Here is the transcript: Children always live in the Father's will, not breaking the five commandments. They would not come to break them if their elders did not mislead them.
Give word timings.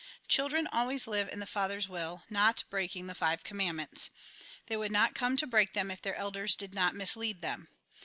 Children 0.27 0.65
always 0.71 1.05
live 1.05 1.29
in 1.29 1.39
the 1.39 1.45
Father's 1.45 1.87
will, 1.87 2.23
not 2.27 2.63
breaking 2.71 3.05
the 3.05 3.13
five 3.13 3.43
commandments. 3.43 4.09
They 4.65 4.75
would 4.75 4.91
not 4.91 5.13
come 5.13 5.37
to 5.37 5.45
break 5.45 5.73
them 5.73 5.91
if 5.91 6.01
their 6.01 6.15
elders 6.15 6.55
did 6.55 6.73
not 6.73 6.95
mislead 6.95 7.41
them. 7.41 7.67